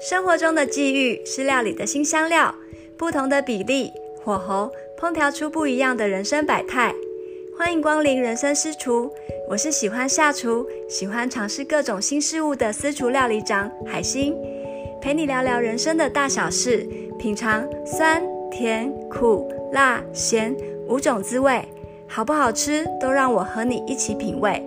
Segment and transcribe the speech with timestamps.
[0.00, 2.54] 生活中的际遇是料理的新香料，
[2.96, 3.92] 不同的比例、
[4.24, 6.94] 火候，烹调出不一样的人生百态。
[7.54, 9.12] 欢迎光临人生私厨，
[9.46, 14.34] 我是喜欢下厨、喜欢尝试各种新事物的私厨料理长海星，
[15.02, 16.78] 陪你聊聊人生的大小事，
[17.18, 20.56] 品尝酸、甜、苦、辣、咸
[20.88, 21.62] 五种滋味，
[22.08, 24.64] 好不好吃都让我和你一起品味。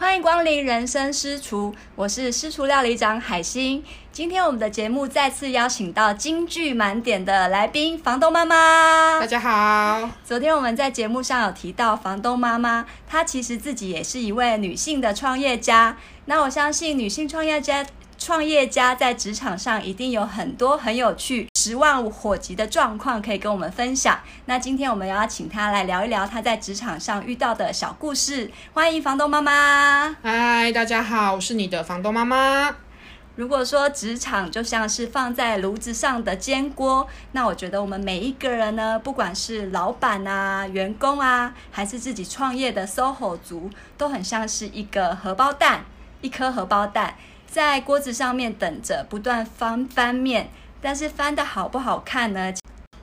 [0.00, 3.84] 欢迎光临人生私厨，我是私厨料理长海星。
[4.10, 9.20] 今天我们的节目再次邀请到京剧满点的来宾房东妈妈。
[9.20, 10.08] 大家好。
[10.24, 15.98] 昨天我们在节目上有提到房东妈妈，她其实自己也是一位女性的创业家。
[16.24, 17.84] 那我相信女性创业家。
[18.20, 24.20] 创业家在职场上一定有很多很有趣、十万火急的状况可以跟我们分享。
[24.44, 28.50] 那今天我们要请他来聊一聊他在职场上遇到的小故事。
[28.74, 30.14] 欢迎房东妈妈。
[30.22, 32.76] 嗨，大家好，我是你的房东妈妈。
[33.36, 45.86] 如果说职场就像是放在炉子上的煎锅，那我觉得我们每一个人呢，不管是老板啊、员工啊，还是自己创业的 SOHO 族，都很像是一个荷包蛋，
[46.20, 47.14] 一颗荷包蛋。
[47.50, 52.54] 在锅子上面等着不断翻翻面，但是翻的好不好看呢？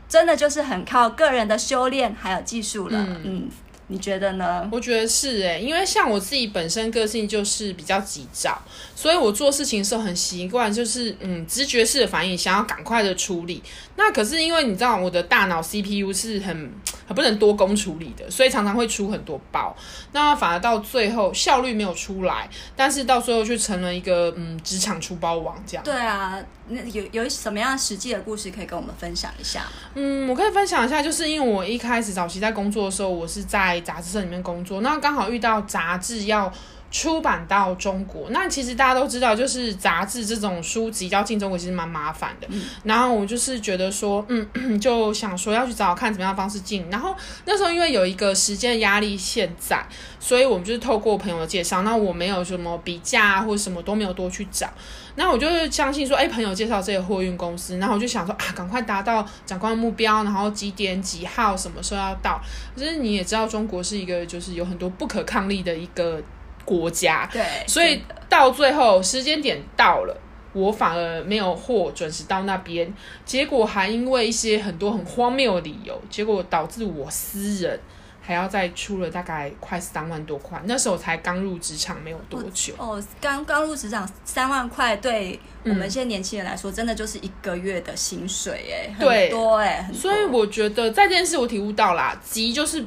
[0.08, 2.98] 真的就是很靠个人的修炼还有技术了。
[2.98, 3.50] 嗯，嗯，
[3.88, 4.68] 你觉得呢？
[4.72, 8.62] 我觉得是诶，因为像我自己本身个性就是比较急躁，
[8.96, 13.64] 所以我做事情的时候很习惯就是嗯直觉式的反应，想要赶快的处理。
[13.96, 16.72] 那可是因为你知道我的大脑 CPU 是很。
[17.08, 19.74] 很不能多工处理的，所以常常会出很多包，
[20.12, 25.84] 那反而到最后效率没有出来，但是到最后却成了一个嗯职场出包王这样。
[25.86, 29.66] 对啊，那有有什么样实际的故事可以跟我们分享一下？
[29.96, 36.52] 嗯，我可以分享一下，就是因为我一开始早期在工作的时候，我是在杂志社里面工作，那刚好遇到杂志要。
[36.90, 42.48] 出版到中国，那其实大家都知道，就是杂志这种书籍要进中国其实蛮麻烦的。
[42.50, 46.86] 嗯、然后我就是觉得说，嗯，就想说要去找找看怎么样的方式进。
[46.90, 47.16] 然后
[47.46, 49.86] 那时候因为有一个时间压力现在，
[50.20, 51.82] 所以我们就是透过朋友的介绍。
[51.84, 54.70] 那我没有什么比价啊，或者什么都没有多去找。
[55.16, 62.42] 那我就是相信说，哎，朋友介绍这个货运公司，然后我就想说啊，赶快达到长官的目标，然后几点几号什么时候要到。
[62.76, 66.22] 可是你也知道，中国是一个就是有很多不可抗力的一个。
[66.68, 70.14] 国家，对，所以到最后时间点到了，
[70.52, 77.80] 我反而没有货准时到那边，结果还因为一些很多很荒谬的理由，结果导致我私人
[78.22, 80.62] 还要再出了大概快三万多块。
[80.66, 82.74] 那时候才刚入职场没有多久。
[82.78, 92.86] 哦，刚刚入职场三万块，对我们现在年轻人来说，真的就是一个月的薪水哎，很多哎，所以我觉得在这件事我体悟到啦，急就是。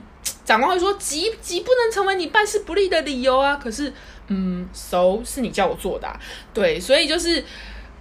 [0.50, 3.92] 长官会说急急不能成为你办事不利的理由啊，可是，
[4.26, 6.20] 嗯熟是你叫我做的啊，
[6.52, 7.44] 对，所以就是。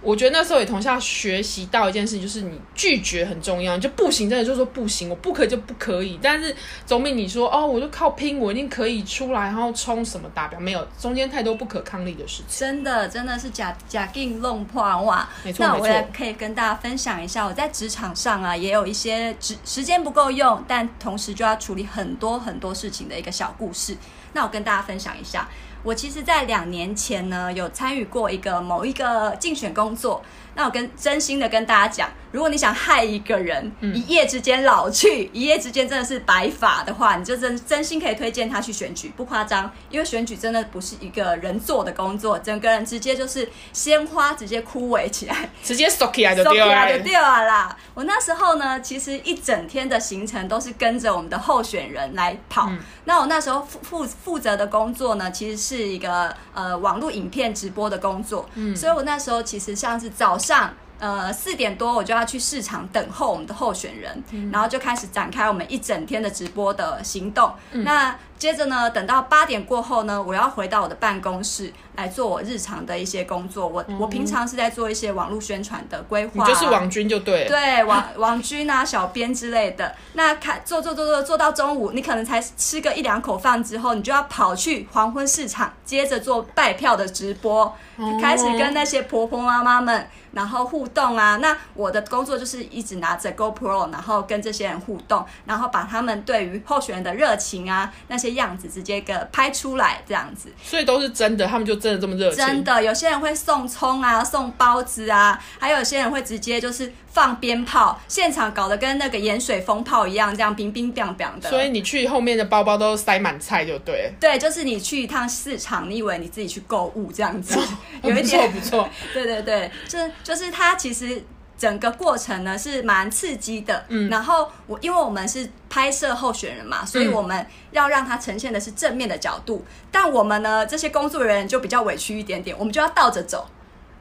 [0.02, 6.18] 我觉得那时候也同下学习到一件事情，就是你拒绝很重要，就不行，真的就说不行，我不可以就不可以。
[6.22, 6.56] 但是
[6.86, 12.60] 总比你说哦，我就靠拼，我一定可以出来，然后冲什么达标，没有中间太多不可抗力的事情。
[12.60, 15.28] 真的，真的是假假定弄破哇！
[15.44, 23.94] 没错，那我也可以跟大家分享一下，我在职场上啊，也有一些时时间不够用，但同时就要处理很多很多事情的一个小故事。
[24.32, 25.46] 那我跟大家分享一下。
[25.82, 30.22] 我其实，在两年前呢，有参与过一个某一个竞选工作。
[30.60, 39.72] 那我跟真心的跟大家讲，如果你想害一个人、嗯、一夜之间老去，一夜之间真的是白发的话，你就真真心可以推荐他去选举，不夸张。
[39.88, 47.74] 因为选举真的不是一个人做的工作，整个人直接就是鲜花直接枯萎起来，直接收起来就掉了，就掉了啦。
[47.94, 52.66] 我那时候呢，其实一整天的行程都是跟着我们的候选人来跑。
[52.68, 58.46] 嗯、那我那时候负负负责的工作呢，其实是一个呃网络影片直播的工作。
[58.56, 60.74] 嗯，所以我那时候其实像是早上。
[61.02, 67.50] 呃，四点多我就要去市场等候我们的候选人，嗯、然后就开始展开我们一整天的直播的行动。
[67.72, 73.68] 嗯、那接着呢，等到八点过后呢，我要回到我的办公室来做我日常的一些工作。
[73.68, 79.94] 我、嗯、我平常是在做一些网络宣传的规划，就是网军就对了，对网网军啊、小编之类的。
[80.14, 90.08] 那开做做做做做到中午，你可能才吃个一两口饭之后，你就要跑去黄昏市场，接着做拜票的直播，嗯、开始跟那些婆婆妈妈们。
[90.32, 100.48] 然后互动啊，那我的工作就是一直拿着 GoPro，然后跟这些人互动，然后把他们对于候选人的热情啊，那些些样子直接给拍出来这样子。
[100.62, 102.38] 所以都是真的，他们就真的这么热情。
[102.44, 111.50] 真的，有些人会送葱啊，送包子啊，还有些人会直接就是放鞭炮，现场搞得跟那个盐水风炮一样，这样冰冰凉凉的。
[111.50, 114.12] 所以你去后面的包包都塞满菜就对。
[114.20, 117.62] 对，就是你去一趟市场，你以为你自己去购物这样子， 哦、
[118.08, 118.88] 有一点不错不错。
[119.12, 121.22] 对对对，就就是它其实。
[121.60, 133.46] 整个过程呢是蛮刺激的，嗯，然后我因为我们是拍摄候选人嘛，所以我们要让他呈现的是正面的角度，嗯，但我们呢这些工作人员就比较委屈一点点，我们就要倒着走。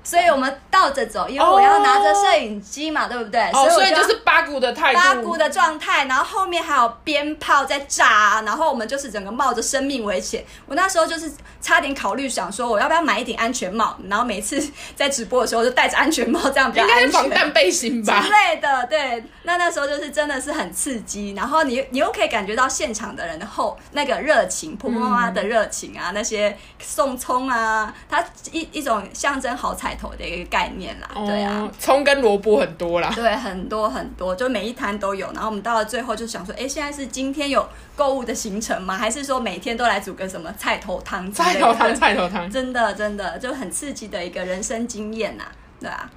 [0.03, 3.11] 所以我们倒着走，因为我要拿着摄影机嘛，oh.
[3.11, 3.41] 对不对？
[3.51, 10.43] 哦，所以就是八股的态度，八股的状态，然后后面还有鞭炮在炸，然后我们就是整个冒着生命危险。
[10.65, 11.31] 我那时候就是
[11.61, 14.59] 差点考虑想说，我要不要买一顶安全帽，然后每次
[14.95, 17.01] 在直播的时候就戴着安全帽，这样比较安全。
[17.01, 18.87] 应该是防弹背心吧之类的。
[18.87, 35.27] 对，那那时候就是真的是很刺激，然后你你又可以感觉到现场的人的后那个热情，婆婆妈妈的热情啊，嗯、那些送葱啊，它一一种象征好彩头的一个概念啦，对啊，葱跟萝卜很多啦，对，很多很多，就每一摊都有。
[35.33, 38.97] 然后我们到了最后就想说，哎，现在是今天有购物的行程吗？
[38.97, 41.31] 还是说每天都来煮个什么菜头汤？
[41.31, 45.43] 菜头汤，菜头汤，真的真的就很刺激的一个人生经验呐，
[45.79, 46.09] 对啊。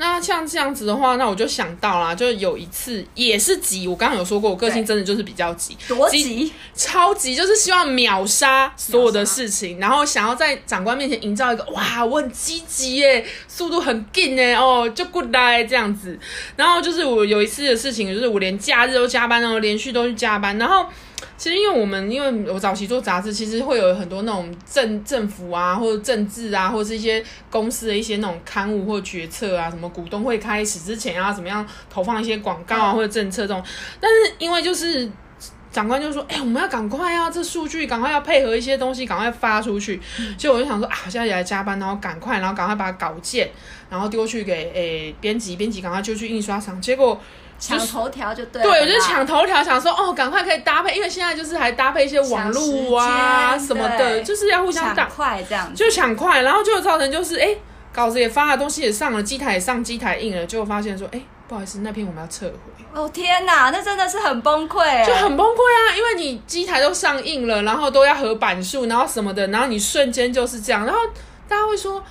[0.00, 3.86] 那像这样子的话，那我就想到啦，就有一次也是急。
[3.86, 16.18] 我刚刚有说过，我个性真的就是比较急，多急，超级就是希望秒杀所有的事情，然后想要在长官面前营造一个哇，我很积极耶，速度很劲耶，哦，就 good 来这样子。
[16.56, 20.86] 然后就是我有一次的事情，就是我连假日都加班，然后连续都去加班，然后。
[21.36, 33.62] 其实，因为我们因为我早期做杂志，其实会有很多那种政政府啊，或者政治啊，或者是一些公司的一些那种刊物或决策啊，什么股东会开始之前啊，怎么样投放一些广告啊，或者政策这种。
[34.00, 35.10] 但是因为就是
[35.72, 40.00] 长官就说，哎、欸，我们要赶快啊，这数据赶快要配合一些东西，赶快发出去。
[40.38, 43.50] 所以我就想说啊，现在也来加班，然后赶快，然后赶快把稿件，
[43.88, 47.20] 然后丢去给诶编辑，编辑赶快就去印刷厂，结果。
[47.60, 57.54] 抢头条就对了，对，我就是抢头条，想说哦，赶快可以搭配，因为现在就是还搭配一些网络啊什么的，就是要互相抢快这样，就抢快，然后就造成就是哎，
[57.92, 62.52] 稿子也发了，东西也上了，机台也上，机台印了，就发现说哎，不好意思，那篇我们要撤回。
[62.94, 71.00] 哦天哪，那真的是很崩溃，就很崩溃啊，因为你机台都上映了，然后都要合版数，然后什么的，然后你瞬间就是这样，然后
[71.46, 72.02] 大家会说。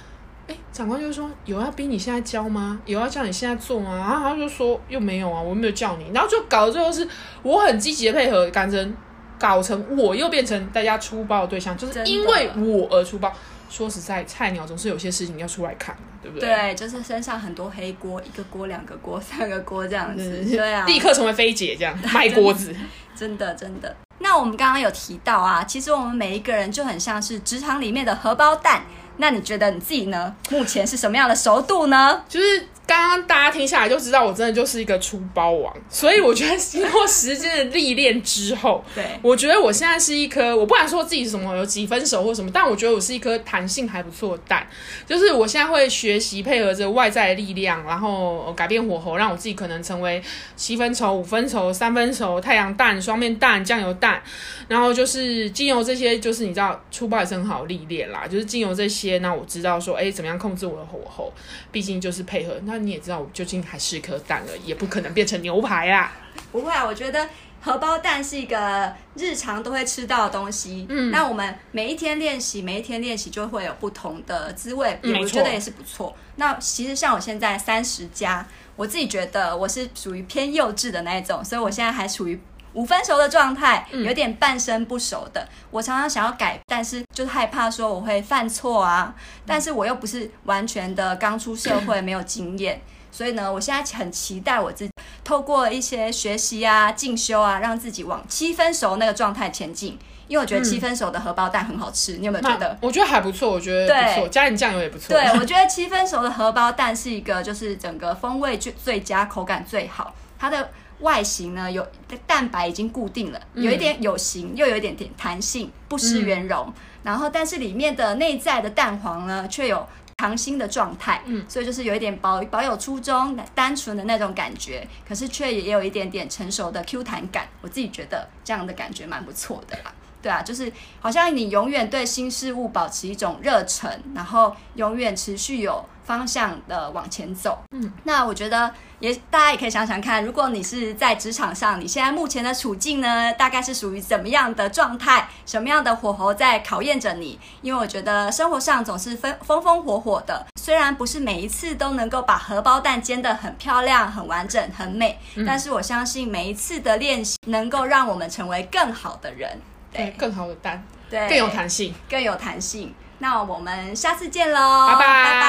[0.50, 2.80] 哎，长官就说有要逼你现在交吗？
[2.86, 3.96] 有要叫你现在做吗？
[3.96, 6.12] 然后他就说又没有啊，我没有叫你。
[6.13, 7.07] 然后就搞到最后是
[7.44, 8.94] 我很积极的配合，改成
[9.38, 13.31] 搞成我又变成大家出包的对象，就是因为我而出包。
[13.69, 16.50] 说实在，菜鸟总是有些事情要出来看，对不对？
[16.50, 20.44] 对，就是身上很多黑锅，一个锅、两个锅、三个锅这样子。
[20.50, 22.75] 对啊，立刻成为菲姐这样 卖锅子。
[23.16, 23.95] 真的真的。
[24.18, 28.81] 那我们刚刚有提到啊，其实我们每一个人就很像是职场里面的荷包蛋。
[29.19, 30.36] 那你觉得你自己呢？
[30.50, 32.24] 目前是什么样的熟度呢？
[32.27, 32.68] 就是。
[32.89, 35.71] 刚刚大家听下来就知道，我真的就是一个出包王。
[35.92, 44.66] 所以我觉得经过时间的历练之后， 对，我觉得我现在是一颗，我不敢说自己什么有几分熟或什么，但我觉得我是一颗弹性还不错的蛋。
[45.06, 50.19] 就是我现在会学习配合着外在的力量，然后改变火候，让我自己可能成为
[50.56, 54.19] 七分熟、五分熟、三分熟、太阳蛋、双面蛋、酱油蛋。
[54.68, 58.25] 然后就是精油这些，就是你知道出包也是很好历练啦。
[58.30, 61.33] 就是精油这些，那我知道说，哎，怎么样控制我的火候？
[61.71, 62.77] 毕竟就是配合那。
[62.77, 66.11] 你也知道，我究竟还是颗蛋而已，也不可能变成牛排啊！
[66.51, 67.27] 不会啊，我觉得
[67.61, 70.85] 荷包蛋是一个日常都会吃到的东西。
[70.89, 76.16] 嗯，那我们每一天练习，每一天练习就会有不同的滋味，嗯、我觉得也是不错。
[76.37, 82.39] 那其实像我现在三十加，我自己觉得我是属于偏幼稚的那一种，所以我现在还处于。
[82.73, 85.42] 五分熟的状态，有点半生不熟的。
[85.42, 89.16] 嗯、我常常想要改，但是就是害怕说我会犯错啊。
[89.45, 94.92] 但是我又不是完全的刚出社会，没有经验，所以呢，我现在很期待我自己
[95.23, 99.97] 透过一些学习啊、进修啊，让自己往七分熟那个状态前进。
[100.28, 102.78] 因为我觉得七分熟的荷包蛋很好吃，嗯、你有没有觉得？
[102.81, 105.07] 我觉得还不错，我觉得不错，加点酱油也不错。
[105.07, 110.72] 对，我觉得 七分熟的荷包蛋是一个，就是整个风味最最佳，口感最好，它的。
[111.02, 111.88] 外形呢，有
[112.28, 116.66] 蛋白已经固定了，有一点有形，又有一点点弹性，不失圆融。
[116.68, 121.22] 嗯、然后，但是里面的内在的蛋黄呢，却有溏心的状态。
[121.26, 127.48] 嗯，所以就是有一点保保有初衷、单纯的那种感觉，可是却也有一点点成熟的 Q 弹感。
[127.62, 129.94] 我自己觉得这样的感觉蛮不错的啦。
[130.21, 137.59] 对啊，就是好像你永远对新事物保持一种热忱，然后永远持续有方向的往前走。
[137.71, 145.30] 嗯，那我觉得也大家也可以想想看，如果你是在职场上，你现在目前的处境呢，大概是属于怎么样的状态？
[145.45, 147.40] 什么样的火候在考验着你？
[147.61, 159.61] 因为我觉得生活上总是风风风火火的，虽然不是每一次都能够把荷包蛋煎得很漂亮、很完整、很美，嗯，但是我相信每一次的练习能够让我们成为更好的人。
[159.92, 162.94] 对，更好的单，对，更有弹性，更有弹性。
[163.19, 165.00] 那我们下次见喽，拜拜。
[165.00, 165.40] 拜拜。